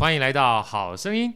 [0.00, 1.30] 欢迎来到好声音。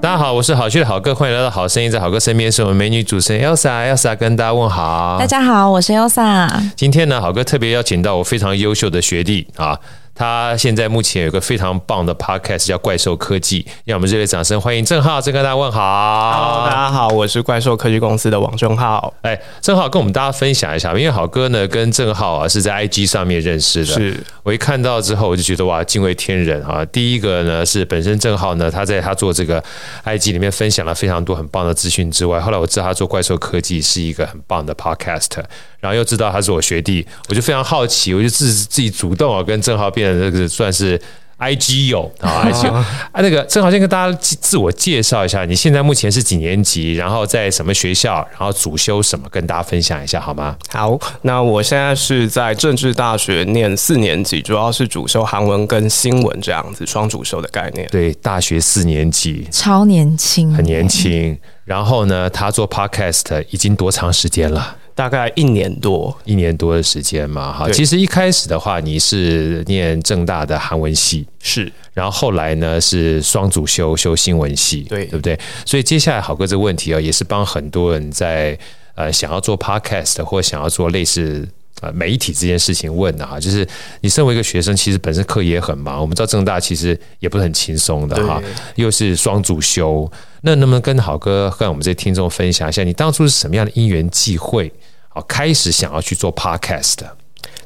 [0.00, 1.90] 大家好，我是好趣的好哥，欢迎来到好声音。
[1.90, 5.16] 在好哥身边是我们美女主持人 Elsa，Elsa 跟大家问好。
[5.18, 6.48] 大家好，我是 Elsa。
[6.76, 9.76] 今天呢，好哥特别邀请到我非常优秀的学弟啊。
[10.18, 16.32] 他现在目前有个非常棒的 podcast 叫怪兽科技，让我们热烈掌声欢迎郑浩，郑跟大家问好。
[16.32, 19.14] Hello，大家好，我是怪兽科技公司的王正浩。
[19.22, 23.86] 哎，正浩跟我们大家分享一下，因为好哥呢跟郑浩啊是在 IG 上面认识的。
[23.86, 26.84] 是我一看到之后，我就觉得哇，敬畏天人啊！
[26.86, 29.62] 第一个呢是本身郑浩呢，他在他做这个
[30.04, 35.44] IG 里面分享了非常多很棒的资讯之外，后来我知道他做怪兽科技是一个很棒的 podcast。
[35.80, 41.00] 然后又知道他是我学弟，我就非常好奇，我就自自己主动啊跟郑浩变成这个算是
[41.38, 50.56] IG 友啊，IG 友啊，那个正好先跟大家自我介绍一下，你现在目前是几年级，然后在什么学校，然后主修什么，跟大家分享一下好吗？
[50.70, 57.86] 好，那我现在是在政治大学念四年级，主要是主修韩文跟新闻这样子双主修的概念。
[57.88, 61.38] 对，大学四年级，超年轻，很年轻。
[61.64, 64.76] 然后呢，他做 Podcast 已经多长时间了？
[64.98, 67.70] 大概一年多，一年多的时间嘛，哈。
[67.70, 71.72] 其实一开始的话，你是念正大的韩文系，是。
[71.92, 75.38] 然后后来呢，是双主修修新闻系，对，对不对？
[75.64, 78.58] 所以接下来好哥这个问题啊，也是帮很多人在
[78.96, 81.46] 呃想要做 podcast 或想要做类似
[81.80, 83.38] 呃媒体这件事情问的哈。
[83.38, 83.64] 就是
[84.00, 88.42] 你身为一个学生，其实本身课也很忙，我们知道正大其实也不是很轻松的哈，
[88.74, 90.10] 又是双主修。
[90.42, 94.72] 那能不能跟好哥跟我们这些听众分享一下，你当初是什么样的因缘际会？
[95.22, 97.16] 开始想要去做 podcast 的。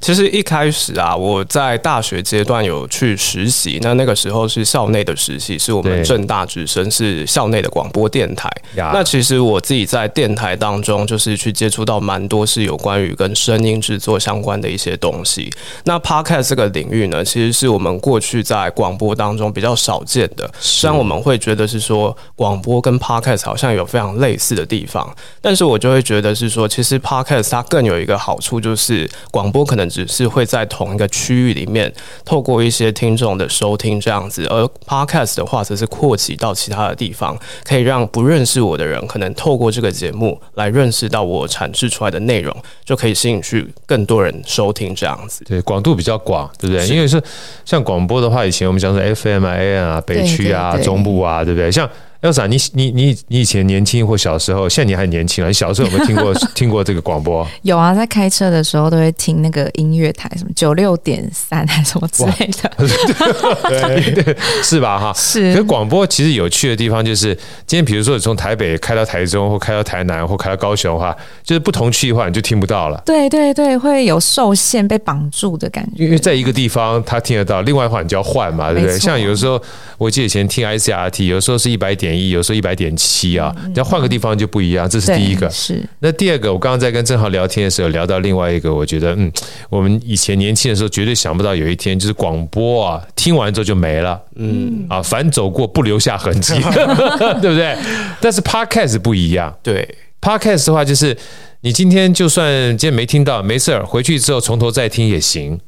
[0.03, 8.51] 其实一开始啊，我在大学阶段有去实习，那那个时候是校内的实习，是我们正大直升，是校内的广播电台。
[8.93, 15.49] 那其实我自己在电台当中，就是去接触到蛮多是有关于跟声音制作相关的一些东西。
[15.85, 20.51] 那 podcast 这个领域呢，其实是我们过去在广播当中比较少见的。
[20.59, 25.09] 虽然我们会觉得是说广播跟 podcast 好像有非常类似的地方，
[25.41, 29.92] 但是我就会觉得是说，其实 podcast 它更有一个好处，就是广播可能。
[29.93, 31.93] 只是会在同一个区域里面，
[32.25, 45.45] 透过一些听众的收听这样子，而 Podcast 的话则是扩及到其他的地方，可以让不认识我的人，可能透过这个节目来认识到我产生出来的内容，就可以吸引去更多人收听这样子。
[45.45, 46.89] 对，广度比较广，对不对？
[46.89, 47.23] 因为是
[47.67, 51.71] 像广播的话，以前我们讲是 FM 啊、AM 啊、北区啊、中部啊，对不对？
[51.71, 51.87] 像
[52.23, 55.49] Elsa，你你你你以前年轻或小时候，现在你还年轻啊？
[55.49, 57.45] 你小时候有没有听过 听过这个广播？
[57.63, 62.71] 有啊，在开车的时候都会听那个音乐台，什么九六点三还是什么之类的，
[63.69, 65.01] 对对， 是吧？
[65.01, 65.51] 哈，是。
[65.53, 67.35] 可是广播其实有趣的地方就是，
[67.67, 71.13] 今天比如说你从台北开到台中，或开到台南，或开到高雄的话，
[71.43, 73.03] 就是不同区的话，你就听不到了。
[73.05, 76.05] 对对对，会有受限、被绑住的感觉。
[76.05, 78.97] 因为在一个地方他听得到，另外的话你就要换嘛，对不对？
[78.97, 79.61] 像有时候
[79.99, 82.12] 我记得以前听 ICRT，有时候是一百点。
[82.17, 85.49] 一有时候一百点七啊，你要换个地方就不一样，这是第一个。
[85.51, 89.31] 是那第二个，我刚刚在跟郑浩聊天的时候聊到另外一个，我觉得嗯，
[89.71, 96.55] 我们以前年轻的时候绝对想不到有一天就是广播啊，听完之后就没了，嗯啊，反走过不留下痕迹，
[97.41, 97.77] 对不对？
[98.21, 101.17] 但是 Podcast 不一样，对 Podcast 的话就是
[101.63, 102.47] 你今天就算
[102.77, 105.59] 今天没听到，没事儿，回去之后从头再听也行。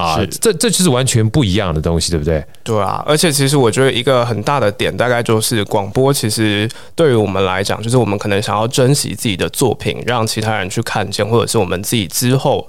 [0.00, 2.44] 啊，这这就是完全不一样的东西，对不对？
[2.64, 12.66] 对啊，而且其实我觉得一个很大的点，大概就是广播，其实对于我们来讲，就是我们可能想要珍惜自己的作品，让其他人去看见，或者是我们自己之后，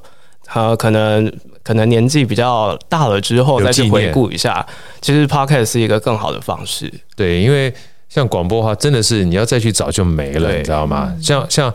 [0.53, 1.31] 呃，可能
[1.63, 4.65] 可能年纪比较大了之后再去回顾一下，
[5.01, 6.91] 其实 Podcast 是一个更好的方式。
[7.15, 7.73] 对，因为
[8.09, 11.15] 像广播的话，真的是你要再去找就没了，你知道吗？
[11.21, 11.73] 像像。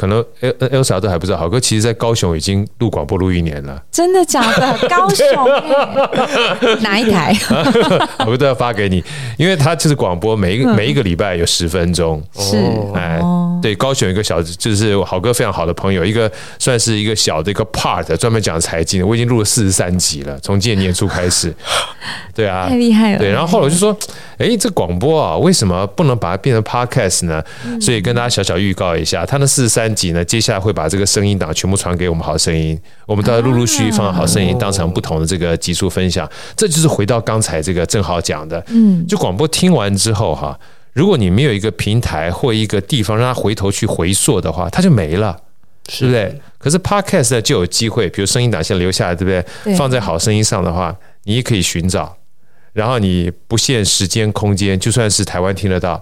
[0.00, 3.82] 可能 Elsa 都还不知道，好哥其实在高雄已经录广播录一年了。
[3.92, 4.78] 真的假的？
[4.88, 7.34] 高雄、欸、哪一台？
[8.16, 9.04] 好哥都要发给你，
[9.36, 12.22] 因为他就是广播，每一个、嗯、每一个礼拜有十分钟。
[12.38, 12.56] 是，
[12.94, 13.20] 哎，
[13.60, 19.06] 对，高雄一个小，就是好哥非常好的朋友，一个算是一个小的一个 part，专门讲财经的。
[19.06, 21.54] 我已经录了四十三集了，从今年年初开始。
[22.34, 23.18] 对啊，太厉害了。
[23.18, 23.94] 对，然后后来我就说，
[24.38, 27.44] 哎，这广播啊，为什么不能把它变成 podcast 呢？
[27.78, 36.28] 所以跟大家小小预告一下，他那四十三集呢，接下来会把这个声音档全部传给我们好声音，我们都要陆陆续续放好声音，当成不同的这个集数分享。
[36.56, 40.58] 这就是回到刚才这个正好讲的，嗯，就广播听完之后哈，
[40.92, 45.36] 如果你没有一个平台或一个地方让他回头去回溯的话，它就没了，
[45.88, 46.40] 是不是？
[46.58, 49.30] 可是 podcast 呢就有机会，比如声音档先留下来，对不
[49.64, 49.74] 对？
[49.76, 50.94] 放在好声音上的话，
[51.24, 52.16] 你也可以寻找。
[52.72, 56.00] 然后你不限时间空间，就算是台湾听得到，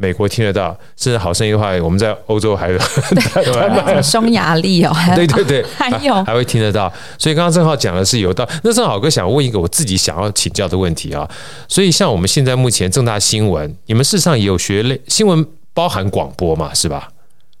[0.00, 2.78] 美国听得到，甚至好声音的话，我们在欧洲还有
[3.34, 6.90] 对匈牙利哦，对 对对， 还有还会听得到。
[7.18, 11.28] 所以刚刚正好讲的是有道，那正好哥想问一个我自己想要请教的问题啊。
[11.66, 17.08] 所以像我们现在目前正大新闻，你们事实上也有学类新闻，包含广播嘛，是吧？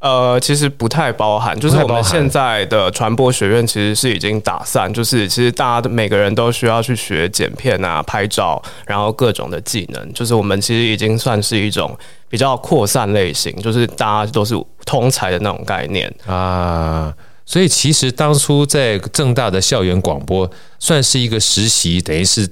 [0.00, 11.98] 呃，其实不太包含，就是我们现在的传播学院其实是已经打散，就是其实大家每个人都需要去学剪片啊、拍照，然后各种的技能，就是我们其实已经算是一种
[12.28, 14.54] 比较扩散类型，就是大家都是
[14.84, 17.12] 通才的那种概念啊。
[17.44, 20.48] 所以其实当初在正大的校园广播
[20.78, 22.48] 算是一个实习，等于是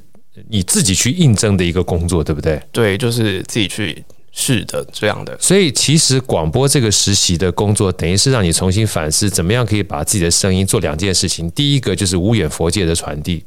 [0.49, 2.61] 你自己去应征的一个工作，对不对？
[2.73, 4.05] 对，就是自己去。
[4.39, 5.35] 是的，这样的。
[5.41, 11.51] 所以其实广播这个实习的工作，等于是让你重新反思，怎么样可以把自己的声音做两件事情。
[11.53, 13.43] 第一个就是无远佛界的传递，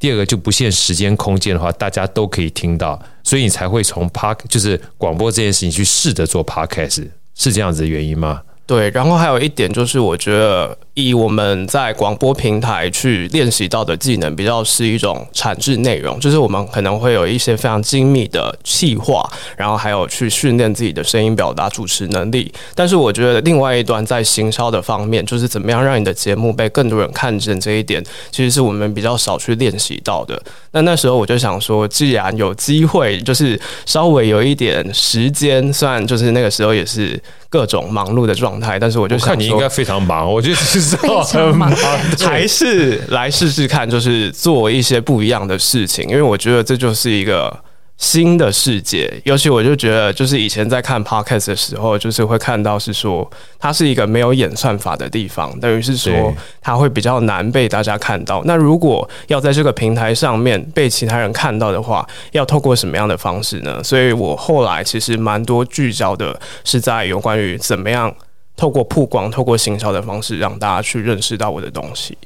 [0.00, 3.00] 第二个就不限时间空间的话，大家都可以听到。
[3.22, 8.42] 所以你才会从 Park 就是广播这件事情去试着做 Podcast，是这样子的原因吗？
[8.64, 22.50] 对，然后还有一点就是，我觉得以我们在广播平台去练习到的技能，比较是一种产制内容，就是我们可能会有一些非常精密的气化，然后还有去训练自己的声音表达、主持能力。
[22.74, 30.40] 但是我觉得另外一端在行销的方面，就是怎么样让你的节目被更多人看见这一点，其实是我们比较少去练习到的。
[30.70, 37.20] 那那时候我就想说，既然有机会，就是稍微有一点时间，虽然就是那个时候也是。
[37.52, 41.70] 各种忙碌的状态，但是我就想说，看你应该非常忙，我觉得 其实非常忙，
[42.18, 47.54] 还是来试试看，就是做一些不一样的事情，因为我觉得这就是一个。
[47.98, 53.30] 新的世界，尤其我就觉得，就是以前在看 podcast 的时候，就是会看到是说，
[53.60, 58.42] 它是一个没有演算法的地方，等于是说，它会比较难被大家看到。
[58.44, 63.80] 那如果要在这个平台上面被其他人看到的话，要透过什么样的方式呢？
[63.84, 68.12] 所以我后来其实蛮多聚焦的是在有关于怎么样
[68.56, 72.16] 透过曝光、透过行销的方式，让大家去认识到我的东西。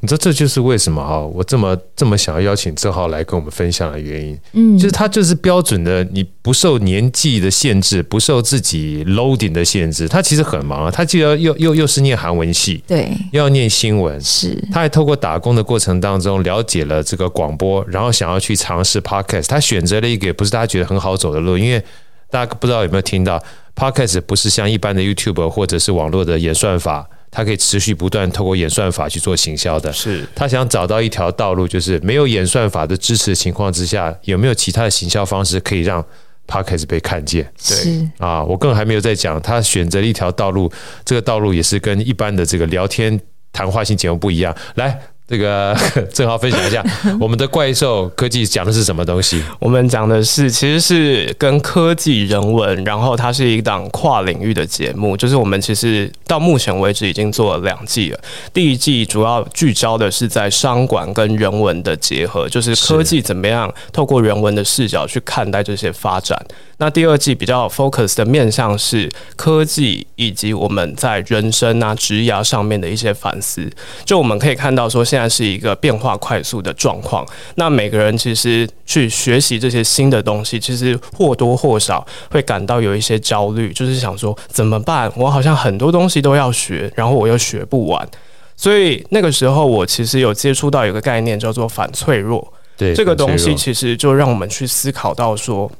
[0.00, 4.38] 你知道这就是为什么哈，我这么这么想要邀请郑浩来跟我们分享的原因。
[4.52, 10.08] 嗯，就是他就是标准的，你不受年纪的限制，不受自己 loading 的限制。
[10.08, 14.56] 他其实很忙啊，他既要又又又是念韩文系，对，又要念新闻，是。
[14.72, 19.46] 他还透过打工的过程当中了解了这个广播，然后想要去尝试 podcast。
[19.48, 21.82] 他选择了一个也不是大家觉得很好走的路，因为
[22.30, 23.40] 大家不知道有没有听到
[23.76, 27.08] podcast 不是像一般的 YouTube 或者是网络的演算法。
[27.28, 36.02] 它可以持续不断透过演算法去做行销的，是他想找到一条道路，就是没有演算法的支持的情况之下，有没有其他的行销方式可以让
[36.46, 37.52] Podcast 被看见？
[37.68, 40.72] 对啊，我更还没有在讲，他选择了一条道路，
[41.04, 43.20] 这个道路也是跟一般的这个聊天
[43.52, 44.56] 谈话性节目不一样。
[44.76, 44.98] 来。
[45.28, 45.76] 这个
[46.14, 46.84] 正好分享一下，
[47.20, 49.42] 我们的怪兽科技讲的是什么东西？
[49.58, 55.16] 我们讲的是，其实是跟科技人文，然后它是一档跨领域的节目。
[55.16, 58.20] 就是我们其实到目前为止已经做了两季了。
[58.52, 66.40] 第一季主要聚焦的是在商管跟人文的结合，就是科技怎么样透过人文的视角去看待这些发展。
[66.78, 73.66] 那第二季比较 focus 的面向是科技以及我们在人生啊、职涯上面的一些反思。
[74.04, 77.26] 就我们可以看到说，现在是一个变化快速的状况。
[77.56, 85.10] 那每个人其实去学习这些新的东西，其实或多或少会感到有一些焦虑，就是想说怎么办？
[85.16, 88.08] 我好像很多东西都要学，然后我又学不完。
[88.56, 92.52] 所以那个时候，我其实有接触到一个概念，叫做反脆弱。
[92.76, 95.70] 对，这个东西其实就让我们去思考到说。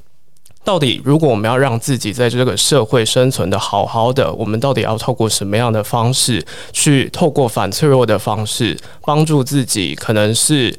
[0.67, 9.95] 到底，如果我们要让自己在这个社会生存的好好的，我们到底要透过什么样的方式去透过反脆弱的方式帮助自己？
[9.95, 10.77] 可能是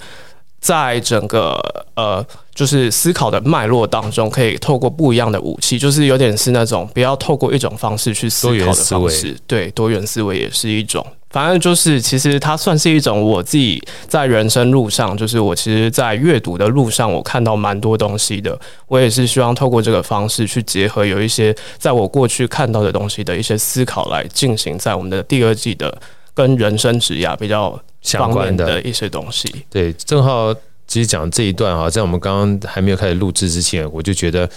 [0.60, 1.60] 在整个
[1.96, 11.06] 呃，就是思考的脉络当中，可以透过不一样的武器，就是有点是那种不要透过一种方式去思考的方式，对，多元思维也是一种。
[11.30, 18.58] 反正就是，其实它算是一种我自己在人生路上，就是我其实，在阅读的路上，我看到蛮多东西的。
[18.88, 25.96] 我也是希望透过这个方式去结合有一些在我过去看到的东西的一些思考，来进行在我们的第二季的
[26.38, 29.51] 跟人生职涯比较相关的一些东西。
[29.70, 30.53] 对，正好
[30.88, 34.48] 其实讲这一段啊，在我们刚刚还没有开始录制之前，我就觉得。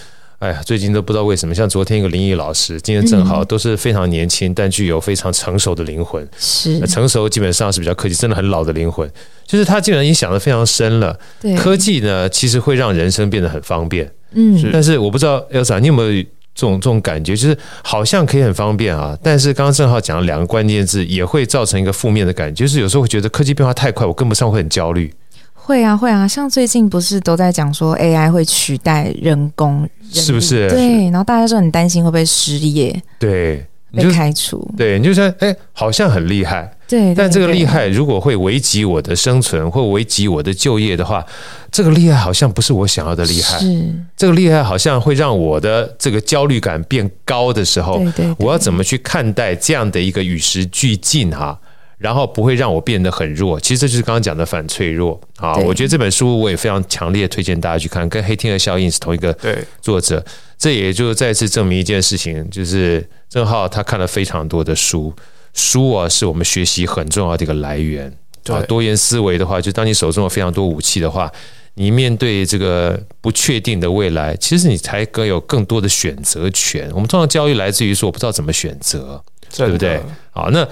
[0.40, 6.26] 哎呀，最近都不知道为什么，像昨天一个林毅老师，今天正好都是非常年轻，但具有非常成熟的灵魂。
[6.38, 9.06] 是成熟，基本上是比较科技，真的很老的灵魂。
[9.46, 11.14] 就是他竟然已经想得非常深了。
[11.42, 14.10] 对，科技呢，其实会让人生变得很方便。
[14.32, 17.34] 嗯，但是我不知道 Elsa，你有没有这种这种感觉？
[17.36, 25.12] 就是好像可以很方便啊，但是刚刚正好讲了两个关键字，也会造成一个负面的感觉，就是有时候会觉得科技变化太快，我跟不上，会很焦虑。
[25.54, 30.68] 会啊，会啊，像最近不是都在讲说 AI 会取代人工人，是不是？
[30.68, 41.24] 对，然后大家就很担心会不会失业，对，被开除，对，你就说，哎，好像很厉害，对，对，但这个厉害如果会危及我的生存或危及我的就业的话，
[41.72, 43.92] 这个厉害好像不是我想要的厉害，是。
[44.16, 51.58] 这个厉害好像会让我的这个焦虑感变高的时候，对对，对，我要怎么去看待这样的一个与时俱进哈？
[52.00, 55.54] 然后不会让我变得很弱，其实这就是刚刚讲的反脆弱啊！
[55.56, 59.36] 我觉得这本书我也非常强烈推荐大家去看，跟《黑天鹅效应》是同一个
[59.82, 60.24] 作者。
[60.56, 65.12] 这也就再次证明一件事情，就是郑浩他看了非常多的书，
[65.52, 68.10] 书啊是我们学习很重要的一个来源。
[68.42, 71.30] 对，多元思维的话，就当你手中有非常多武器的话，
[71.74, 76.90] 你面对这个不确定的未来，其实你才更有更多的选择权。
[76.94, 79.22] 我们通常教育来自于说我不知道怎么选择，
[79.54, 80.00] 对不对？
[80.30, 80.66] 好，那。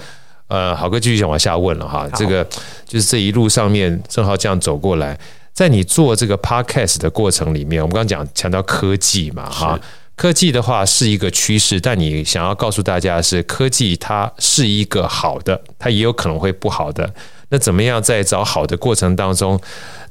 [0.49, 2.43] 呃，好哥继续想往下问了哈，这个
[2.85, 5.17] 就是这一路上面正好这样走过来，
[5.53, 9.79] 在你做这个 podcast 的过程里面，我们刚刚讲强调科技嘛哈，
[10.15, 17.13] 科技的话是一个趋势，但你想要告诉大家的是，科技它是一个好的，它也有可能会不好的。
[17.51, 19.59] 那怎么样在找好的过程当中，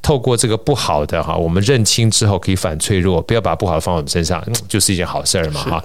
[0.03, 5.85] 透过这个不好的哈，我们认清之后可以反脆弱，不要把不好的放我们身上，就是一件好事儿嘛哈。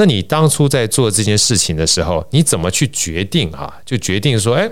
[0.00, 3.70] 那你当初在做这件事情的时候，你怎么去决定啊？
[3.84, 4.66] 就决定说，哎，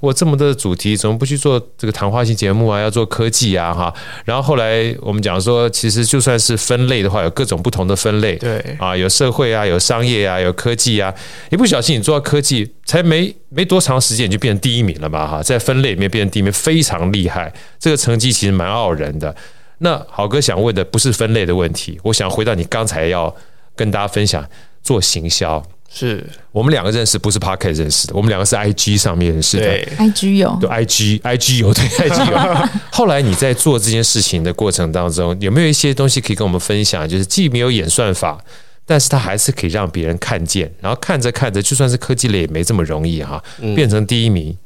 [0.00, 2.80] 我这么多的主题，怎么不去做这个谈话性节目啊？
[2.80, 3.94] 要做科技啊，哈。
[4.24, 11.14] 然后后来我们讲说，其实就算是分类的话，有各种不同的分类，对啊，有社会啊，有商业啊，有科技啊。
[11.52, 17.54] 一不小心你做到科技，才没没多长时间，你就变成第一名了嘛，哈，在分类里面变成第一名，非常厉害。
[17.78, 19.32] 这个成绩其实蛮傲人的。
[19.78, 23.32] 那好哥想问的不是分类的问题，我想回到你刚才要。
[23.76, 24.44] 跟大家分享
[24.82, 26.24] 做行销，是。
[26.52, 32.68] 我们两个认识，不是 Podcast 认识的，我们两个是 IG 上面认识的，IG 有，对 IG，IG 有，对 IG 有。
[32.92, 37.08] 后来你在做这件事情的过程当中，有没有一些东西可以跟我们分享？
[37.08, 38.38] 就是既没有演算法，
[38.86, 43.42] 但是它还是可以让别人看见，然后看着看着，就算是科技类也没这么容易哈，
[43.74, 44.56] 变成第一名。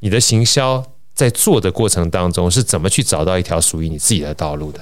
[0.00, 0.82] 你的行销
[1.14, 4.80] 在做的过程当中，是怎么去找到一条属于你自己的道路的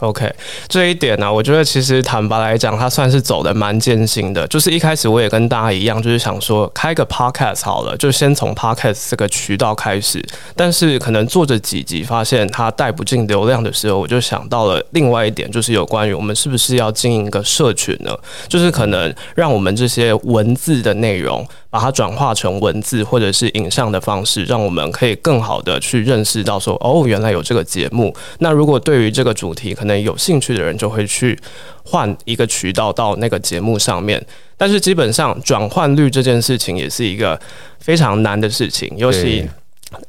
[0.00, 0.30] ？OK，
[0.68, 4.46] 这一点呢、我觉得其实坦白来讲，它算是走得蛮艰辛的。
[4.48, 10.24] 就是一开始我也跟大家一样，就是想说开个 Podcast 好了，就先从 Podcast 这个渠道开始。
[10.56, 18.16] 但是可能做着几集，发现它带不进流量的时候，我就想到了另外一点，就是有关于我们是不是要经营一个社群呢？
[18.48, 21.46] 就是可能让我们这些文字的内容。
[21.74, 28.14] 把它转化成文字或者是影像的方式，让我们可以更好的去认识到说，哦，原来有这个节目。
[28.38, 31.36] 那如果对于这个主题可能有兴趣的人，就会去
[31.82, 34.24] 换一个渠道到那个节目上面。
[34.56, 37.36] 但是基本上转换率这件事情也是一个
[37.80, 39.44] 非常难的事情，尤其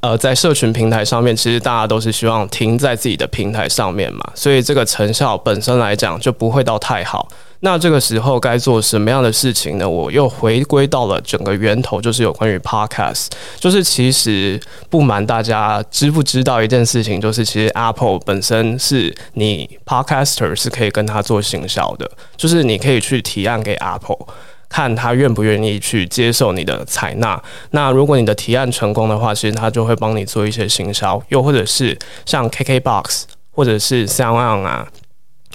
[0.02, 7.28] 呃在社群平台上面，其实大家都是希望停在自己的平台上面嘛，所以这个成效本身来讲就不会到太好。
[7.66, 9.90] 那这个时候该做什么样的事情呢？
[9.90, 13.30] 我又回归到了整个源头，就是有关于 Podcast。
[13.60, 22.08] 就是其实不瞒大家，知不知道一件事情，就是其实 Apple 本身是你 Podcaster 是可以跟他做行销的，
[22.38, 24.28] 就是你可以去提案给 Apple，
[24.70, 27.42] 看他愿不愿意去接受你的采纳。
[27.72, 34.88] 那如果你的提案成功的话，其实他就会帮你做一些行销，又或者是像 KKBox 或者是 SoundOn 啊。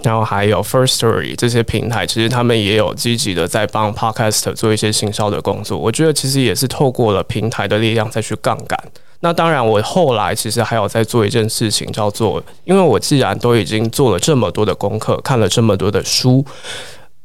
[0.02, 5.78] 然后还有 First Story 这些平台，其实他们也有积极的在帮 Podcast 做一些行销的工作。
[5.78, 8.78] 我觉得其实也是透过了平台的力量再去杠杆。
[9.20, 16.44] 那当然，我后来其实还有在做一件事情，叫做，因为我既然都已经做了这么多的功课，看了这么多的书，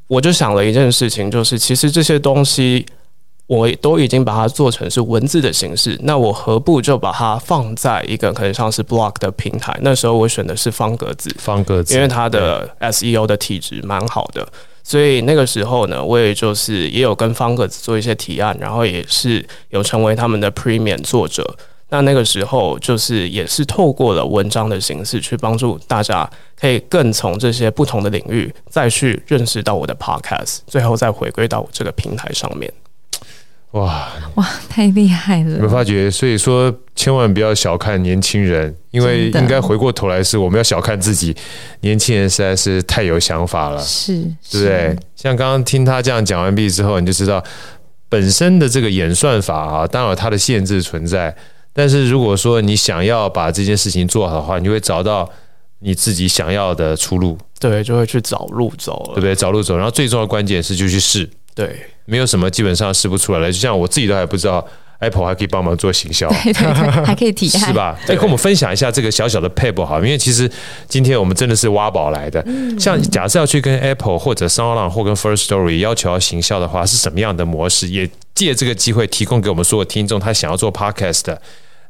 [0.07, 2.85] 我就想了一件事情，就是其实这些东西。
[3.47, 9.77] 我都已经把它做成是文字的形式，那我何不就把它放在一个可能像是 blog 的平台？
[9.81, 14.47] 那时候我选的是方格子，方格子，因为它的 SEO 的体质蛮好的，
[14.83, 21.55] 所以那个时候呢，我也就是也有跟方格子做一些提案，然后也是有成为他们的 Premium 作者。
[21.89, 26.27] 那那个时候就是也是透过了文章的形式去帮助大家，
[26.59, 32.73] 可以更从这些不同的领域再去认识到我的 Podcast，最后再回归到我这个平台上面。
[33.75, 35.51] 哇哇，太厉害了！
[35.51, 36.09] 有没有发觉？
[36.09, 41.35] 所以说，千万不要小看年轻人，因为应该回过头来是我们要小看自己。
[41.81, 44.13] 年轻人实在是太有想法了，是，
[44.49, 44.95] 对不对？
[45.17, 47.43] 像刚刚听他这样讲完毕之后，你就知道
[48.07, 51.35] 本身的这个演算法啊，当然有它的限制存在。
[51.73, 55.29] 但是如果说你想要把这件事情做好的话，你会找到
[55.79, 57.37] 你自己想要的出路。
[57.59, 59.35] 对，就会去找路走，对不对？
[59.35, 61.29] 找路走，然后最重要的关键是就去试。
[61.53, 61.77] 对。
[62.05, 64.65] 没有什么基本上试不出来的，就像我自己都还不知道
[64.99, 67.97] Apple 还可以帮忙做行销， 对对对，还可以提案， 是吧？
[68.05, 70.49] 再跟我们分享一下这个小小的 paper 好，因为其实
[70.87, 72.41] 今天我们真的是挖宝来的。
[72.45, 77.89] 嗯、像假设要去跟 Apple 或者 SoundOn 或跟 First Story 要求要行销的话，是什么样的模式？
[77.89, 81.41] 也借这个机会提供给我们所有听众，他想要做 Podcast 的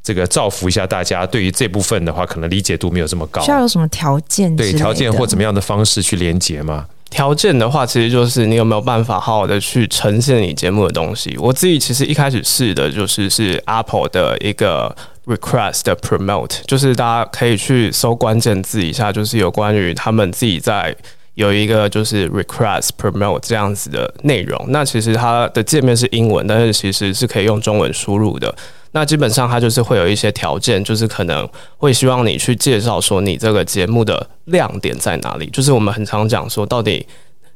[0.01, 1.27] 这个造福一下大家。
[1.27, 4.55] 对于这部分的话，可能理解度没有这么高，需要有什么条件？
[4.55, 6.87] 对条件或怎么样的方式去连接吗？
[7.15, 11.33] 条件的话，其实就是你有没有办法好好的去呈现你节目的东西。
[11.39, 14.93] 我自己其实一开始试的就是是 Apple 的一个
[15.25, 20.93] Request Promote，就是大家可以去搜关键字一下，就是有关于他们自己在
[21.35, 24.65] 有一个就是 Request Promote 这样子的内容。
[24.67, 28.53] 那其实它的界面是英文，但是其实是可以用中文输入的。
[28.95, 35.47] 那基本上它就是会有一些条件，就是可能会希望你去介绍说你这个节目的亮点在哪里。
[35.47, 37.05] 就是我们很常讲说，到底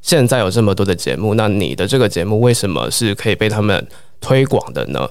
[0.01, 3.88] 现在有这么多的节目，那你的这个节目为什么是可以被他们
[4.19, 5.10] 推广的呢？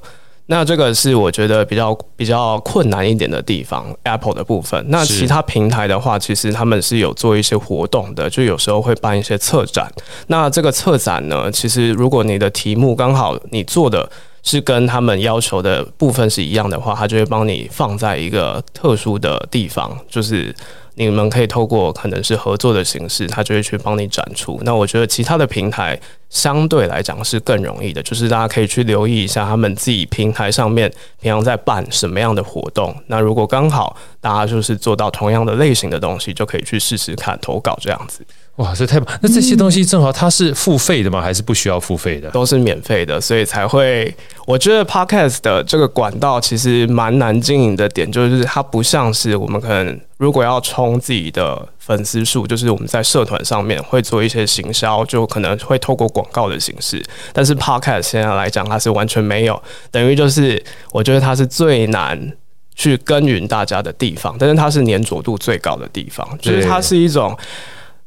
[0.51, 4.85] 那这个是我觉得比较比较困难一点的地方，Apple 的部分。
[4.89, 9.91] 那其他平台的话，其实他们是有做一些活动的，就有时候会办一些策展。
[10.27, 14.07] 那这个策展呢，其实如果你的题目刚好你做的。
[14.43, 20.55] 是跟他们要求的部分是一样的话，他就会帮你放在一个特殊的地方，就是
[20.95, 24.59] 你们可以透过可能是合作的形式，他就会去帮你展出。
[24.63, 30.91] 那我觉得其他的平台相对来讲是更容易的，就是大家可以去留意一下他们自己平台上面
[31.21, 32.95] 平常在办什么样的活动。
[33.07, 38.25] 那如果刚好大家就是做到同样的类型的东西，就可以去试试看投稿这样子。
[38.59, 39.19] 哇，这太棒！
[39.23, 41.23] 那这些东西正好它是付费的吗？
[41.23, 42.29] 还是不需要付费的？
[42.31, 44.13] 都是免费的，所以才会。
[44.47, 57.01] 我觉得 Podcast 的这个管道其实蛮难经营的点，就是它不像是我们可能如果要冲自己的粉丝数，就是我们在社团上面会做一些行销，就可能会透过广告的形式。
[57.33, 59.63] 但是 Podcast 现在来讲，它是完全没有，
[59.93, 60.61] 等于就是
[60.91, 62.33] 我觉得它是最难
[62.75, 67.39] 去耕耘大家的地方，但是它是粘着度最高的地方，就是它是一种。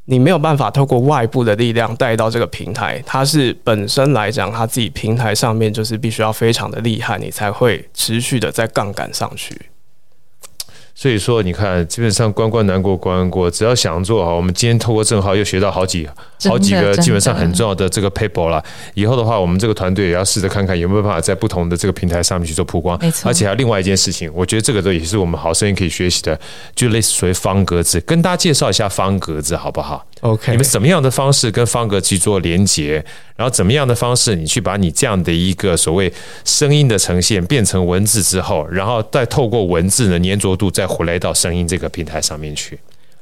[0.05, 9.55] 你没有办法透过外部的力量带到这个平台，它是本身来讲，它自己平台上面就是必须要非常的厉害，你才会持续的在杠杆上去。
[11.01, 16.07] 所以说，你看，基本上关关难过关关过，只要想做好，我们今天透过正好又学到好几
[16.44, 18.64] 好几个基本上很重要的这个 paper 了。
[18.94, 22.96] 以后的话，我们这个团队也要试着看看有没有办法在不同的这个平台上面去做曝光。
[23.24, 26.40] 而且还有另外一件事情，我觉得这个都也是我们好声音可以学习的，
[26.75, 33.03] 就类似于方格子，跟大家介绍一下方格子好不好？OK，你们怎么样的方式跟方格子去做连接？
[33.35, 36.14] 然后怎么样的方式，你去把你这样的一个所谓
[36.46, 42.79] 声音的呈现变成文字之后，然后再透过文字的粘着度再回来到声音这个平台上面去。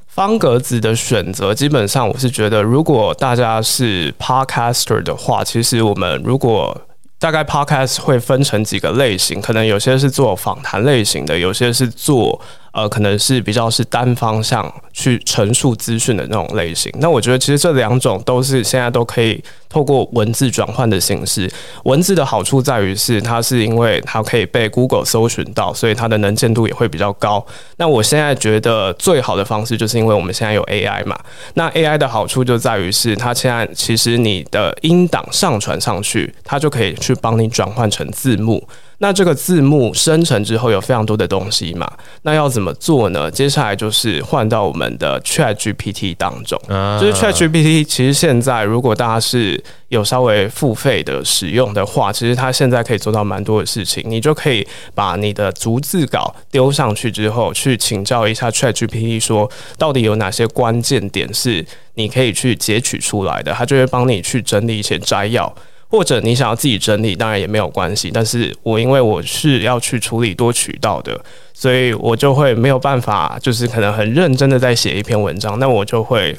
[0.08, 6.78] 方格子的选择，基本上我是觉得，如果大家是 Podcaster 的话，其实我们如果
[7.18, 12.40] 大概 Podcast 会分成几个类型，可能有些是做访谈类型的，有些是做。
[12.72, 16.92] 呃，可能是比较是单方向去陈述资讯的那种类型。
[16.98, 21.50] 那我觉得其实这两种都是现在都可以透过文字转换的形式。
[21.84, 27.44] 文字的好处在于是它是因为它可以被 Google 搜寻到，所以它的能见度也会比较高。
[27.76, 31.18] 那我现在觉得最好的方式就是因为我们现在有 AI 嘛。
[31.54, 38.66] 那 AI 的好处就在于是它现在其实你的音档上传上去，它就可以去帮你转换成字幕。
[39.02, 41.90] 那这个字幕生成之后有非常多的东西嘛？
[42.20, 43.30] 那要怎么做呢？
[43.30, 46.60] 接下来就是换到我们的 ChatGPT 当中，
[47.00, 47.82] 就是 ChatGPT。
[47.82, 54.04] 其实现在如果大家是有稍微付费的使用的话，其实它现在可以做到蛮多的事情。
[54.06, 65.50] 你就可以把你的逐字稿丢上去之后，去请教一下 ChatGPT，说到底有哪些关键点是你可以去截取出来的，它就会帮你去整理一些摘要。
[65.90, 68.12] 或者你想要自己整理，当然也没有关系。
[68.14, 71.20] 但是我因为我是要去处理多渠道的，
[71.52, 75.58] 所以我就会没有办法，就是可能很认真的在写一篇文章。
[75.58, 76.38] 那我就会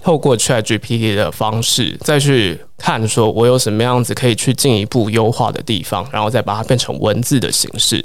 [0.00, 8.00] 透过 ChatGPT 的方式再去看，说我有什么样子可以去进一步优化的地方，然后再把它变成文字的形式。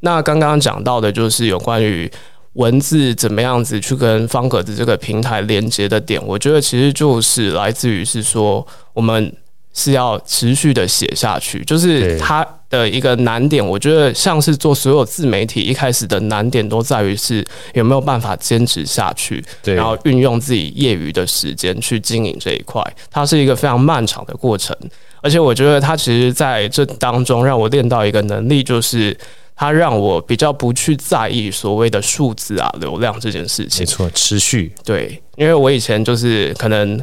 [0.00, 2.08] 那刚刚讲到的就是有关于
[2.52, 9.34] 文字怎么样子去跟方格子这个平台连接的点，我觉得其实就是来自于是说我们。
[9.78, 13.64] 是要持续的写下去，就是它的一个难点。
[13.64, 22.82] 我觉得像是做所有自媒体一开始的难点都在于是有没有办法坚持下去，然后运用自己业余的时间去经营这一块。
[23.08, 24.76] 它是一个非常漫长的过程，
[25.22, 29.16] 而且我觉得它其实在这当中让我练到一个能力，就是
[29.54, 33.82] 它让我比较不去在意所谓的数字啊、流量这件事情。
[33.82, 34.72] 没错，持续。
[34.84, 37.00] 对，因为我以前就是可能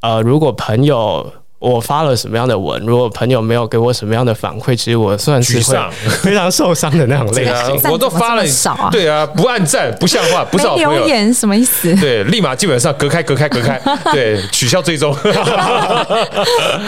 [0.00, 1.32] 呃，如果朋友。
[1.62, 5.76] 我发了什么样的文，如果朋友没有给我什么样的反馈，其实我算是会
[6.22, 7.90] 非常受伤的那种类型。
[7.90, 10.90] 我都发了少啊，对啊，不按赞，不像话，不是好朋友。
[10.90, 11.94] 留言什么意思？
[12.00, 13.80] 对，立马基本上隔开，隔开，隔开，
[14.12, 15.16] 对，取消追踪，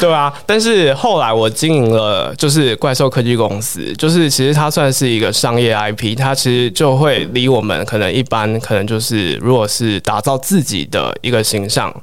[0.00, 0.34] 对啊。
[0.44, 11.94] 但是后来我经营了，就是怪兽科技公司，就是其实它算是一个商业 IP，它其实就会离我们可能一般，可能就是如果是打造自己的一个形象。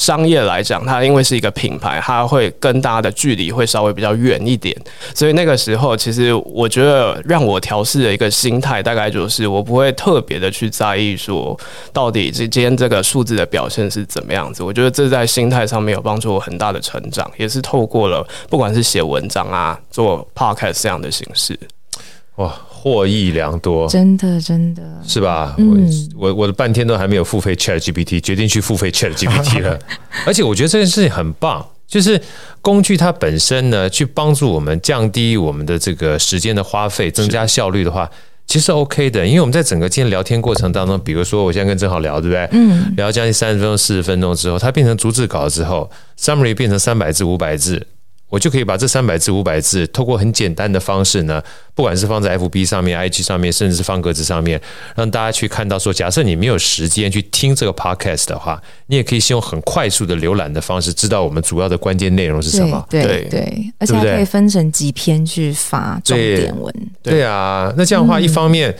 [0.00, 4.74] 商业来讲，它因为是一个品牌，它会跟大家的距离会稍微比较远一点，
[5.14, 11.54] 所以那个时候，其实我觉得让我调试的一个心态，大概就是我不会特别的去在意说
[11.92, 14.62] 到底今天这个数字的表现是怎么样子。
[14.62, 21.58] 我觉得这在心态上面有帮助我很大的成长，也是透过了不管是写文章啊，做 podcast 这样的形式，
[22.36, 22.50] 哇。
[22.82, 25.54] 获益良多，真的真的是吧？
[25.58, 29.78] 嗯、我我我的半天都还没有付费 Chat GPT，决定去付费 Chat GPT 了。
[30.24, 32.18] 而且我觉得这件事情很棒，就是
[32.62, 38.10] 工具它本身呢，去帮助我们降低我们的这个时间的花费，增加效率的话，
[38.46, 39.26] 其实 OK 的。
[39.26, 42.48] 因为我们在整个今天聊天过程当中，比如说我现在跟正好聊，对不对？
[42.52, 47.86] 嗯，聊将近三十分钟、四十分钟之后，它变成逐字稿之后，Summary 变成三百字、五百字。
[48.30, 51.42] 我就可以把这三百字、五百字，透过很简单的方式呢，
[51.74, 54.58] 不管是放在 FB 上面、IG 上面，甚至是方格子上面，
[54.94, 62.86] 让大家去看到说，假设你没有时间去听这个 Podcast 的话，你也可以先用很快速的浏览的方式，知道我们主要的关键内容是什么。
[62.88, 66.72] 对对，对，而且还可以分成几篇去发重点文。
[67.02, 68.72] 对，对啊，那这样的话，一方面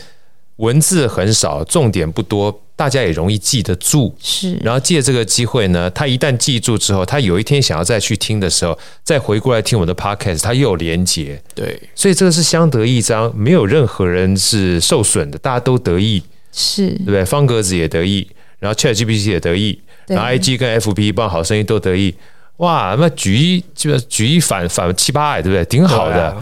[0.61, 2.63] 文字很少，重点不多。
[2.77, 4.57] 大家也容易记得住，是。
[4.63, 11.39] 然后借这个机会呢，他一旦记住之后，他有一天想要再去听的时候，再回过来听我们的 podcast，他又有连结。
[11.55, 17.23] 对，所以这个是相得益彰，没有任何人是受损的，大家都得益，是对不对？
[17.23, 18.27] 方格子也得益，
[18.59, 22.15] 然后 ChatGPT 也得益，然后 IG 跟 FB 帮好声音都得益。
[22.57, 25.63] 哇，那举一就举一反反七八哎，对不对？
[25.67, 26.35] 挺好的。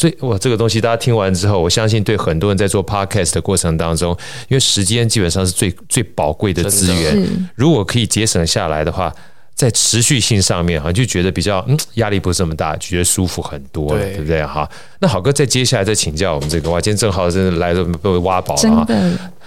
[0.00, 4.16] 所以哇，这个东西大家听完之后，我相信对很多人在做 podcast 的过程当中，
[4.48, 9.14] 因为时间基本上是最最宝贵的资源，如果可以节省下来的话，
[9.54, 14.66] 在持续性上面哈，就觉得比较嗯压力不是这么大，觉得舒服很多，对，对不对哈？
[15.00, 18.86] 那好哥，再接下来再请教我们这个哇，今天正好真的来了，被我挖宝了哈。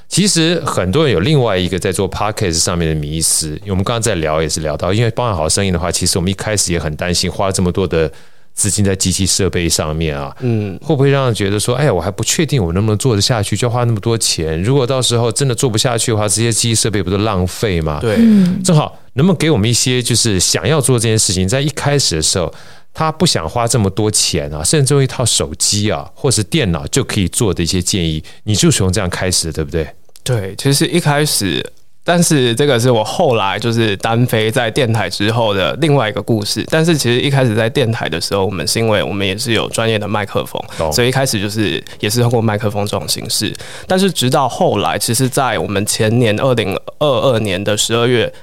[0.07, 8.11] 其实很多人有另外一个在做 podcast 上面的迷思，因为我们刚刚在聊也是聊到，因为包含好声音的话，其实我们一开始也很担心花了这么多的。
[8.53, 14.61] 资金在机器设备上面啊，嗯，会不会让人觉得说，哎呀，我还不确定我能不能做得下去，就要花那么多钱？
[14.61, 17.99] 如果到时候真的做不下去的话，这些机器设备不是浪费吗？
[17.99, 18.17] 对，
[18.63, 22.53] 正好能不能给我们一些，就是想要做这件事情，在一开始的时候，
[22.93, 29.87] 他不想花这么多钱啊，甚至用一套手机啊，或是电脑就可以做的一些建议，你就是从这样开始，对不对？
[30.23, 31.65] 对，其实一开始。
[32.05, 36.65] 但是这个是我后来就是单飞在电台之后的另外一个故事。
[36.69, 40.61] 但是其实一开始在电台的时候，我们是因为我们也是有专业的麦克风，
[40.91, 43.55] 所以一开始就是也是通过麦克风这种形式。
[43.87, 48.33] 但是直到后来，其实，在我们前年二零二二年的十二月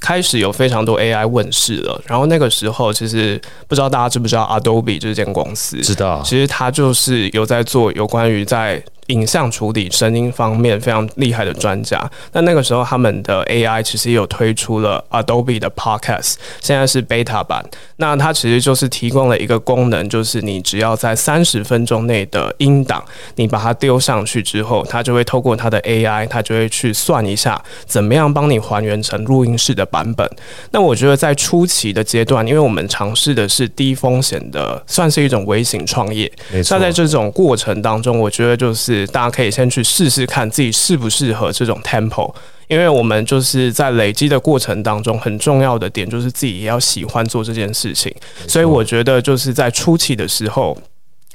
[0.00, 2.00] 开始有非常多 AI 问世了。
[2.06, 5.78] 然后那个时候，其实不知道大家知不知道 Adobe 这间公司？
[5.82, 6.22] 知道。
[6.24, 8.82] 其实它就是有在做有关于在。
[9.08, 12.10] 影像处理、声音方面非常厉害的专家。
[12.32, 17.64] 那那个时候，他们的 AI 其实也有推出了 Adobe 的 Podcast，现在是 Beta 版。
[17.96, 23.04] 那它其实就是提供了一个功能，就是你只要在三十分钟内的音档，
[23.36, 30.28] 你把它丢上去之后，它就会透过它的 AI，它就会去算一下怎么样帮你还原成录音室的版本。
[30.72, 36.30] 那我觉得在初期的阶段，因为我们尝试的是低风险的，算是一种微型创业。
[36.52, 38.95] 那在这种过程当中，我觉得就是。
[39.08, 42.32] 大家可以先去试试看自己适不适合这种 tempo，
[42.68, 48.14] 因为我们就是在累积的过程当中，很重要的点就是自己也要喜欢做这件事情。
[48.46, 50.78] 所以我觉得就是在初期的时候，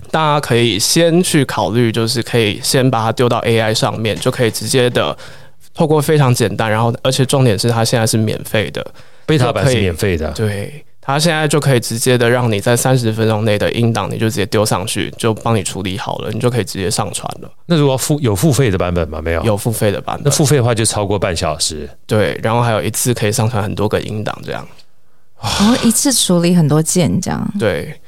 [0.10, 5.18] 大家可以先去考虑，就是可以先把它丢到 AI 上面，就可以直接的
[5.74, 8.86] 透过非常简单，然后而且重点是它现在是免费的
[9.28, 10.84] ，beta 版是免费的，对。
[11.04, 17.52] 它现在就可以直接的让你在三十分钟内的音档，你就直接丢上去，就帮你处理好了，你就可以直接上传了。
[17.66, 19.20] 那如果付有付费的版本吗？
[19.20, 20.26] 没有，有付费的版本。
[20.26, 21.90] 那付费的话就超过半小时。
[22.06, 24.64] 对，然后还有一次可以上传很多个音档，这样。
[25.40, 27.52] 哦，一次处理很多件，这样。
[27.58, 28.00] 对。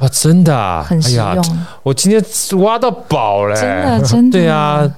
[0.00, 1.26] 哇，真的啊，很实用。
[1.26, 1.66] 哎。
[1.82, 2.24] 我今天
[2.62, 4.38] 挖到宝了，真的，真的。
[4.38, 4.90] 对啊，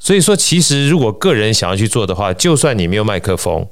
[0.00, 3.64] 所以说，其实如果个人想要去做的话，就算你没有麦克风。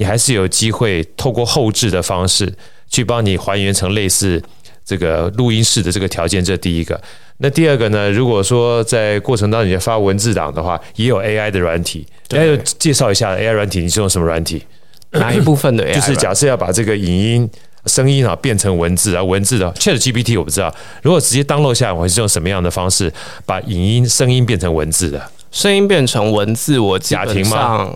[0.00, 2.50] 你还是有机会透过后置的方式
[2.88, 4.42] 去帮你还原成类似
[4.82, 6.98] 这个录音室的这个条件，这第一个。
[7.36, 8.10] 那第二个呢？
[8.10, 12.06] 如果说在过程当中你发文字档的话，也有 AI 的软体。
[12.30, 14.64] 来介绍一下 AI 软体，你是用什么软体？
[15.10, 15.94] 哪一部分的 AI？
[15.94, 17.50] 就是假设要把这个影音
[17.84, 23.12] 声音啊变成文字啊，文字的 ChatGPT 我不知道，如果直接 download 下来，我会是用什么样的方式
[23.44, 25.30] 把影音声音变成文字的？
[25.52, 27.90] 声音变成文字，我雅婷吗？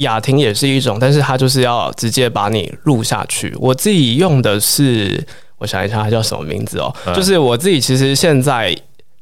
[0.00, 3.54] 雅婷也是一种，但是它就是要直接把你录下去。
[3.58, 5.24] 我自己用的是，
[5.56, 6.94] 我想一下，它叫什么名字哦？
[7.06, 8.76] 嗯、就是我自己其实现在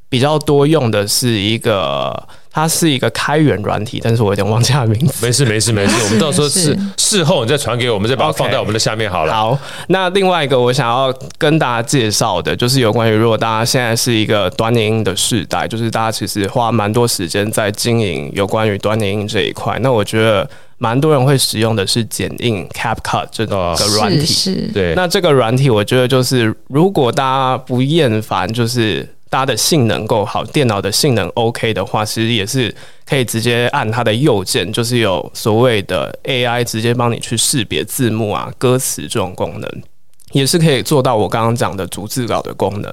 [0.08, 2.28] 比较多用的是一个。
[2.50, 5.24] 它是一个开源软体，但是我有点忘记它的名字。
[5.24, 9.32] 没事没事没事， 我们到时候事事后你再传给我们，再把它放在我们的下面好了。
[9.32, 19.78] Okay, 好，那另外一个我想要跟大家介绍的，就是有关于如果大家现在是一个短影音的时代，就是大家其实花蛮多时间在经营有关于短影音这一块。
[19.80, 24.24] 那我觉得蛮多人会使用的是剪映 CapCut 这个软体。
[24.24, 24.94] 是，是对。
[24.94, 29.08] 那这个软体，我觉得就是如果大家不厌烦，就是。
[29.30, 39.70] 大家的性能够好，电脑的性能 OK 的话，其实也是可以直接按它的右键，就是有所谓的 AI 直接帮你去识别字幕啊、歌词这种功能，
[40.32, 42.90] 也是可以做到我刚刚讲的逐字稿的功能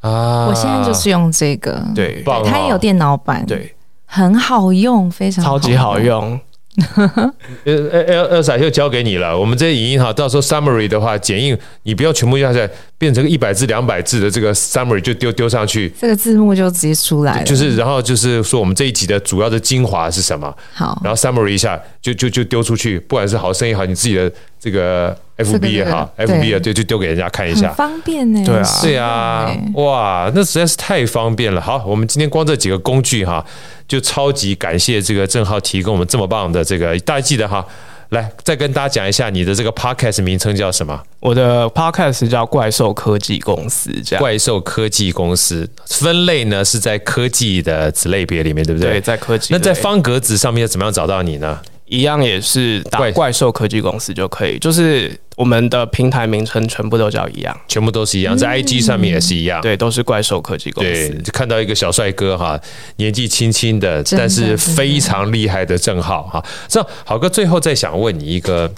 [0.00, 0.46] 啊。
[0.48, 3.72] 我现在就是用这个，对，它也有电脑版，对，
[4.06, 6.36] 很好用，非常超级好用。
[7.64, 9.38] 呃呃呃，Elsa 就交给你了。
[9.38, 17.44] 我们这些影音哈，到时候 summary 的话，剪映你不要全部下载变成一百字、两百字的这个 summary 就丢丢上去，这个字幕就直接出来了。
[17.44, 20.54] 就是然后就是说我们这一集的主要的精华是什么？
[20.74, 28.42] 好，然后 summary 一下就就就丢出去，不管是好声音好，你自己的这个 FB 也好，FB 啊，对，就丢给人家看一下，方便呢。
[28.44, 31.60] 对啊，对啊，哇，那实在是太方便了。
[31.60, 33.44] 好，我们今天光这几个工具哈。
[33.88, 37.64] 就超级感谢这个正浩提供我们这么棒的这个，大家记得哈，
[38.08, 41.00] 来再跟大家讲一下你的这个 podcast 名称叫什么？
[41.20, 44.20] 我的 podcast 叫怪兽科技公司，这样。
[44.20, 48.94] 怪兽科技公司分类呢是在科技的子类别里面，对不对？
[48.94, 49.50] 对，在科技。
[49.52, 51.60] 那在方格子上面要怎么样找到你呢？
[51.86, 55.18] 一样也是打怪兽科技公司就可以，就是。
[55.36, 61.10] 我们的平台名称全部都叫一样，全部都是一样，在 IG 上面也是一样，对，都是怪兽科技公司。
[61.10, 62.58] 对看到一个小帅哥哈，
[62.96, 66.42] 年纪轻轻的，但是非常厉害的正浩哈。
[66.68, 68.72] 这样，郝哥最后再想问你一个，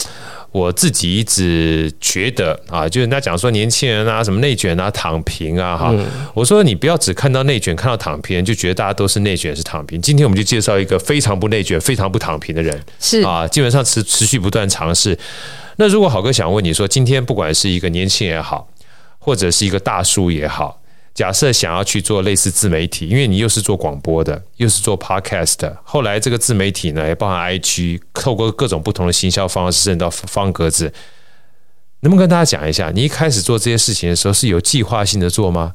[0.51, 5.95] 我自己一直觉得啊，就是人家讲说年轻人啊，什么内卷啊、躺平啊哈，
[6.33, 10.01] 我说你不要只看到内卷，看到躺平，就觉得大家都是内卷是躺平。
[10.01, 15.17] 今天我们就介绍一个非常不内卷、非常不躺平的人，是啊，基本上持持续不断尝试。
[15.77, 18.69] 那如果好哥想问你说，今天不管是一个年轻人也好，
[19.19, 20.81] 或者是一个大叔也好，
[21.19, 30.85] 假设想要去做类似自媒体，因为你又是做广播的，又是做 podcast 的，后来这个自媒体呢也包含 IG，透过各种不同的行销方式，甚至到方格子，
[32.03, 35.75] 能不能跟大家讲一下，你一开始做这些事情的时候是有计划性的做吗？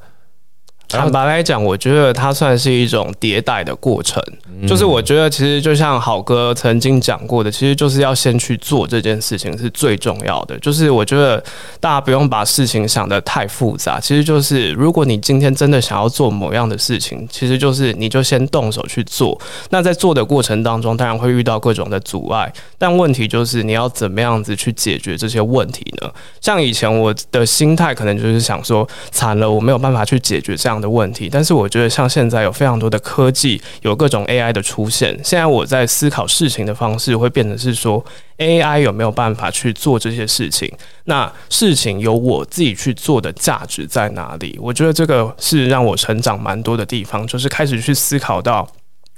[0.97, 4.21] 坦白来讲，我觉得它算是一种迭代的过程。
[4.67, 10.57] 就是我觉得，其实就像好哥曾经讲过的，其实就是要先去做这件事情是最重要的。
[10.59, 11.43] 就是我觉得
[11.79, 19.39] 大家不用把事情想得太复杂，其实就是如果你今天真的想要做某样的事情，其实就是你就先动手去做。
[19.71, 26.09] 那在做的过程当中，当然会遇到各种的阻碍，但问题就是你要怎么样子去解决这些问题呢？
[26.39, 31.27] 像以前我的心态可能就是想说，惨了，我没有办法去解决这样的问题。
[31.31, 34.43] 但是我觉得像现在有非常多的科技，有各种 AI。
[34.53, 38.05] 的出现，现在我在思考事情的方式会变成是说
[38.37, 40.71] ，AI 有没有办法去做这些事情？
[41.05, 44.59] 那事情由我自己去做的价值在哪里？
[44.61, 48.67] 我觉得这个是让我成长蛮多的地方，就是开始去思考到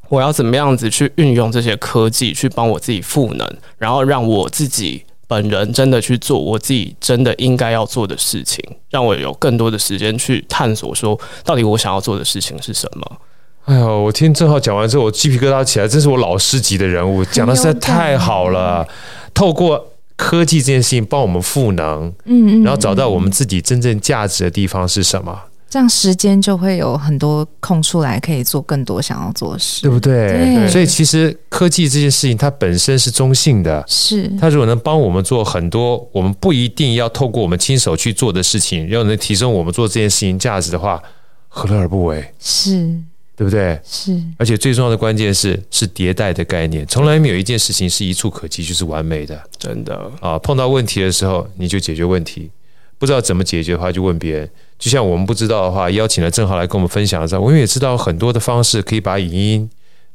[0.08, 3.46] 我要怎么样子去运用这些科技去帮我自己赋能，
[3.78, 13.18] 然后让我自己本人真的去做我自己真的应该要做的事情，让我有更多的时间去探索，说到底我想要做的事情是什么。
[13.66, 18.88] 哎呦，我听郑浩讲完之后，我鸡皮疙瘩起来，真是我老师级的人物，讲的实在太好了。
[19.34, 19.84] 透过
[20.16, 25.38] 科技这件事情帮我们赋能，嗯，然后找到我们自己真正价值的地方是什么，
[25.76, 30.30] 这样时间就会有很多空出来，可以做更多想要做的事，对不对？
[30.30, 30.70] 对。
[30.70, 41.04] 所以其实科技这件事情它本身是中性的，是它如果能帮我们做很多我们不一定要透过我们亲手去做的事情，又能提升我们做这件事情价值的话，
[41.50, 42.26] 何乐而不为？
[42.40, 42.96] 是。
[43.36, 43.78] 对不对？
[43.84, 50.40] 是，而且最重要的关键是是迭代的概念，从来没有一件事情是一触可及就是完美的，真的啊！
[50.40, 52.50] 碰到问题的时候你就解决问题，
[52.98, 54.50] 不知道怎么解决的话就问别人。
[54.78, 59.70] 就像我们不知道的话，邀请了正浩来跟我们分享的时候，我们也知道很多的方式可以把语音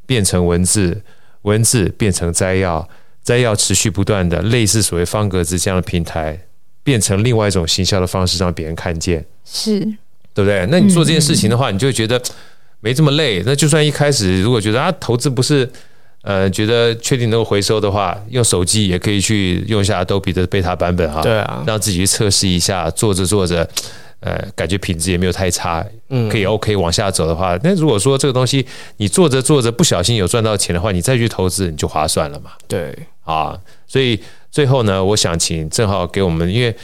[0.06, 1.02] 变成文字，
[1.42, 2.88] 文字变成摘要，
[3.22, 6.38] 摘要持续不断的类似所谓方格子这样的平台，
[6.82, 9.80] 变成另外一种行销的方式让别人看见，是
[10.34, 10.66] 对不对？
[10.70, 12.20] 那你做这件事情的话，你就会觉得。
[12.82, 15.70] 没这么累，那就算一开始如果觉得啊投资不是
[16.22, 21.20] 呃，觉得确定能够回收的话，用手机也可以去用一下 Adobe 的 beta 版本哈。
[21.20, 23.68] 对啊，让自己去测试一下，做着做着，
[24.20, 28.64] 呃，感觉品质也没有太差，嗯，可以 OK 往下走的话，那如果说这个东西
[28.98, 32.52] 你做着做着不小心有赚到钱的话，你再去投资你就划算了嘛。
[32.68, 36.74] 对，啊，所以最后呢，我想请正浩给我们，因为。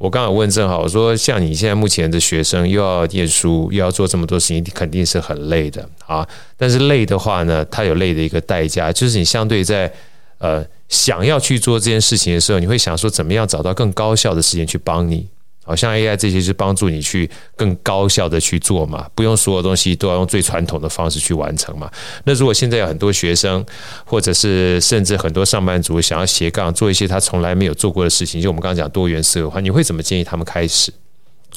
[0.00, 6.26] 我刚刚问正浩，我说像你现在目前的学生又要念书，又要做这么多事情，肯定是很累的啊。
[6.56, 9.92] 但是累的话呢，它有累的一个代价，就是你相对在
[10.38, 15.28] 呃想要去做这件事情的时候，你会想说怎么样找到更高效的时间去帮你。
[15.70, 21.88] 好像 AI 这些是帮助你去更高效的去做嘛，不用所有东西都要用最传统的方式去完成嘛。
[22.24, 23.64] 那如果现在有很多学生，
[24.04, 30.92] 或者是甚至很多上班族想要斜杠做一些他从来没有做过的事情，就我们刚刚讲多元思维的话，你会怎么建议他们开始？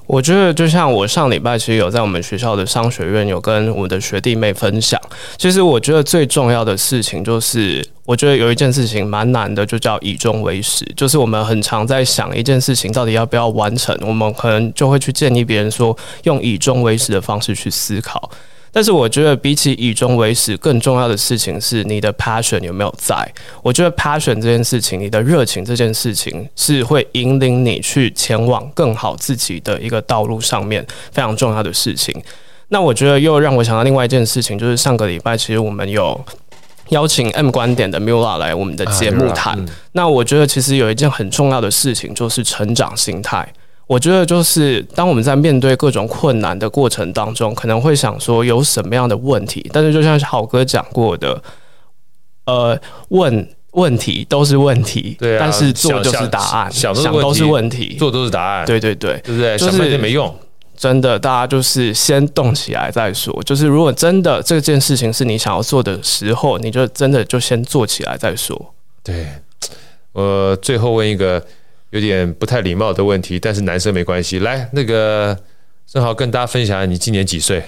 [0.05, 4.99] 我觉得就像我上礼拜其实有在我们学校的商学院有跟我的学弟妹分享，
[5.37, 18.29] 其实我觉得最重要的事情就是，我觉得有一件事情蛮难的，就叫以终为始，就是我们很常在想一件事情到底要不要完成，我们可能就会去建议别人说用以终为始的方式去思考。
[18.75, 23.15] 但是我觉得，比起以终为始，更重要的事情是你的 passion 有没有在。
[23.61, 32.19] 我觉得 passion 这件事情，你的热情这件事情，是会引领你去前往更好自己的一个道路上面非常重要的事情。
[32.69, 36.19] 那我觉得又让我想到另外一件事情，就是上个礼拜其实我们有
[36.89, 39.63] 邀请 M 观点的 Mula 来我们的节目谈。
[39.91, 43.47] 那我觉得其实有一件很重要的事情，就是成长心态。
[43.85, 51.43] 我觉得就是当我们在面对各种困难的过程当中，可能会想说有什么样的问题，但是就像好哥讲过的，
[52.45, 59.57] 呃，问问题都是问题，对啊，但是做就是答案，想，都是问题，做都是答案，对对对，对不对？
[59.57, 60.33] 就是想半天没用，
[60.77, 63.37] 真的，大家就是先动起来再说。
[63.43, 68.73] 就是如果真的这件事情是你想要做的时候，你就真的就先做起来再说。
[69.03, 69.27] 对，
[70.13, 71.45] 我最后问一个。
[71.93, 74.39] 有点不太礼貌的问题，但是男生没关系。
[74.39, 75.37] 来，那个
[75.85, 77.63] 正好跟大家分享，你今年几岁？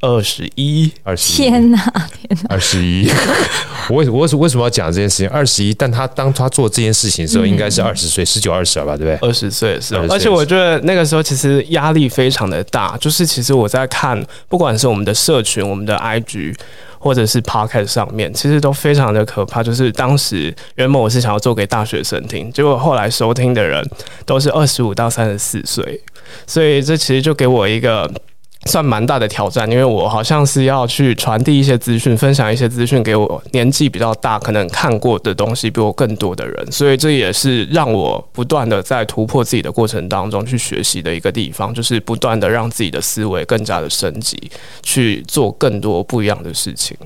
[0.00, 1.36] 二十一，二十一。
[1.36, 1.78] 天哪，
[2.10, 3.08] 天哪，二十一。
[3.88, 5.28] 我为我为什么要讲这件事情？
[5.28, 8.96] 二十一，但他当他做这件事情的时候，应该是二十岁，十九二十了吧？
[8.96, 9.28] 对不对？
[9.28, 12.96] 二十岁是，而且我觉得那个时候其实压力非常的大。
[12.96, 16.56] 就是其实我在看，不管是我们的社群、我们的 IG。
[17.02, 19.60] 或者是 Podcast 上面，其实都非常的可怕。
[19.60, 23.84] 就是当时原本我是想要做给大学生听，结果后来收听的人
[24.24, 26.00] 都是二十五到三十四岁，
[26.46, 28.08] 所以这其实就给我一个。
[28.66, 44.38] 算蛮大的挑战，因为我好像是要去传递一些资讯，分享一些资讯给我年纪比较大、可能看过的东西比我更多的人，所以这也是让我不断的在突破自己的过程当中去学习的一个地方，就是不断的让自己的思维更加的升级，
[44.82, 46.96] 去做更多不一样的事情。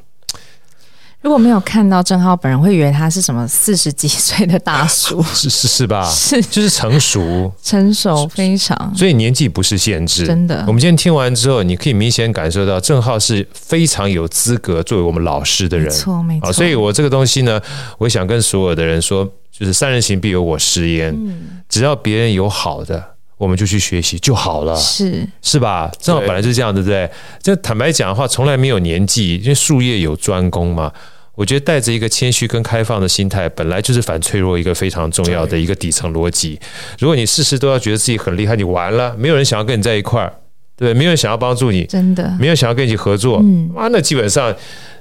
[1.22, 6.08] 如果没有看到郑浩本人，会以为他是什么四十几岁的大叔， 是是是吧？
[6.08, 10.64] 是，就是成熟，成熟非常，所以年纪不是限制，真的。
[10.68, 16.52] 我们今天听完之后，你可以明显感受到郑浩是非常有资格作为我们老师的人，没错没错。
[16.52, 17.60] 所以我这个东西呢，
[17.98, 21.12] 我想跟所有的人说，就是三人行必有我师焉。
[21.12, 25.90] 嗯，只要别人有好的，我们就去学习就好了，是是吧？
[26.00, 27.10] 正好本来就是这样，对不对？
[27.42, 30.92] 这坦白讲的话，从来没有年纪，因为术业有专攻嘛。
[31.34, 36.58] 我觉得带着一个谦虚跟开放的心态，本来就是反脆弱一个非常重要的一个底层逻辑。
[36.98, 40.32] 如果你事事都要觉得自己很厉害，你完了，没有人想要跟你在一块儿，
[40.74, 44.54] 对，没有人想要帮助你，真的，没有人想要跟你一起合作，嗯，哇，那基本上。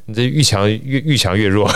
[0.08, 1.68] 你这愈强越愈强越弱，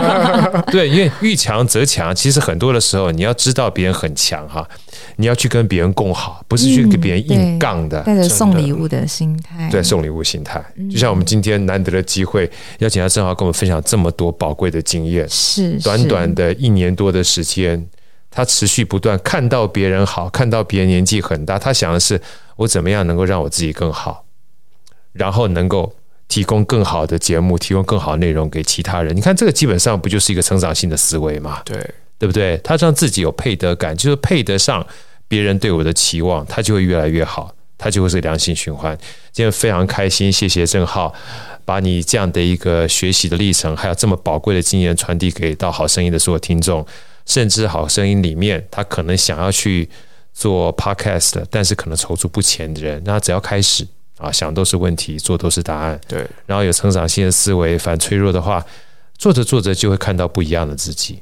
[0.70, 2.14] 对，因为遇强则强。
[2.14, 4.68] 其实很多的时候，你要知道别人很强哈，
[5.16, 8.00] 你要去跟别人共好，不是去跟别人硬杠的。
[8.02, 10.62] 带着送礼物的心态，对，送礼物心态。
[10.90, 17.86] 就像我们今天难得的机会，邀请他正好跟我们分享这么多宝贵的经验，是短短的一年多的时间，
[18.30, 22.20] 他持续不断看到别人好，看到别人年纪很大，他想的是
[22.56, 24.24] 我怎么样能够让我自己更好，
[25.12, 25.94] 然后能够。
[26.28, 29.14] 提供更好的节目，提供更好的内容给其他人。
[29.14, 31.60] 你看，这个基本上不就是一个成长性的思维吗？
[31.62, 31.76] 对，
[32.22, 32.56] 对不对？
[32.58, 34.86] 他让自己有配得感，就是配得上
[35.26, 38.96] 别人对我的期望，他就会越来越好，他就会是良性循环。
[39.32, 41.12] 今天非常开心，谢谢郑浩，
[41.64, 46.86] 把你这样的一个学习的历程，还有这么宝贵的经验传递给到好声音的所有听众，
[47.26, 49.88] 甚至好声音里面，他可能想要去
[50.32, 53.84] 做 podcast，但是可能踌躇不前的人，那只要开始。
[54.18, 56.00] 啊，想都是问题，做都是答案。
[56.06, 58.64] 对，然后有成长性的思维，反脆弱的话，
[59.18, 61.20] 做着做着就会看到不一样的自己，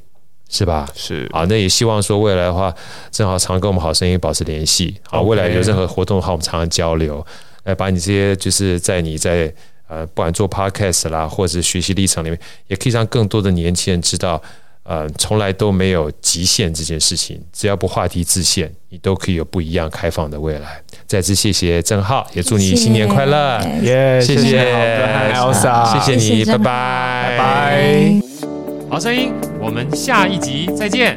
[0.50, 0.88] 是吧？
[0.94, 1.26] 是。
[1.32, 2.74] 啊，那也希望说未来的话，
[3.10, 4.96] 正好常跟我们好声音保持联系。
[5.04, 7.24] 好，未来有任何活动的话，我们常常交流，
[7.64, 9.52] 来把你这些就是在你在
[9.88, 12.38] 呃，不管做 podcast 啦，或者是学习历程里面，
[12.68, 14.40] 也可以让更多的年轻人知道，
[14.84, 20.80] 呃，从来都没有极限这件事情，只要不画地自限，你都可以有不一样开放的未来。
[21.08, 23.60] 再次谢谢郑浩，也祝你新年快乐！
[23.82, 28.39] 耶，谢谢，谢谢 Elsa，谢谢你，拜拜，拜拜。
[28.90, 31.14] 好声音，我们下一集再见。